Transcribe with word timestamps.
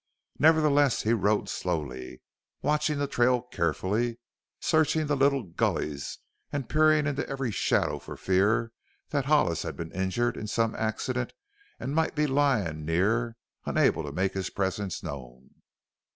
Nevertheless 0.39 1.03
he 1.03 1.13
rode 1.13 1.47
slowly, 1.47 2.23
watching 2.63 2.97
the 2.97 3.05
trail 3.05 3.39
carefully, 3.43 4.17
searching 4.59 5.05
the 5.05 5.15
little 5.15 5.43
gullies 5.43 6.17
and 6.51 6.67
peering 6.67 7.05
into 7.05 7.29
every 7.29 7.51
shadow 7.51 7.99
for 7.99 8.17
fear 8.17 8.71
that 9.09 9.25
Hollis 9.25 9.61
had 9.61 9.77
been 9.77 9.91
injured 9.91 10.37
in 10.37 10.47
some 10.47 10.73
accident 10.73 11.33
and 11.79 11.93
might 11.93 12.15
be 12.15 12.25
lying 12.25 12.83
near 12.83 13.37
unable 13.67 14.03
to 14.03 14.11
make 14.11 14.33
his 14.33 14.49
presence 14.49 15.03
known. 15.03 15.51